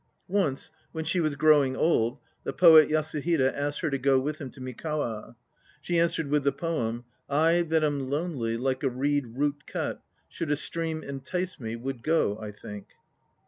Once, 0.27 0.71
when 0.93 1.05
she 1.05 1.19
was 1.19 1.35
growing 1.35 1.77
old, 1.77 2.17
the 2.43 2.51
poet 2.51 2.89
Yasuhide 2.89 3.53
asked 3.53 3.81
her 3.81 3.89
to 3.91 3.99
go 3.99 4.19
with 4.19 4.39
him 4.41 4.49
to 4.49 4.59
Mikawa. 4.59 5.35
She 5.79 5.99
answered 5.99 6.25
with 6.25 6.43
the 6.43 6.51
poem: 6.51 7.03
"I 7.29 7.61
that 7.61 7.83
am 7.83 8.09
lonely, 8.09 8.57
Like 8.57 8.81
a 8.81 8.89
reed 8.89 9.27
root 9.37 9.67
cut, 9.67 10.01
Should 10.27 10.49
a 10.49 10.55
stream 10.55 11.03
entice 11.03 11.59
me, 11.59 11.75
Would 11.75 12.01
go, 12.01 12.39
I 12.39 12.49
think." 12.51 12.87